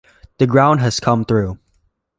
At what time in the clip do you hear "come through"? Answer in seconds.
0.99-1.59